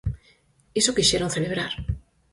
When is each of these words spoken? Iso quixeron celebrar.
Iso 0.79 0.95
quixeron 0.97 1.33
celebrar. 1.35 1.73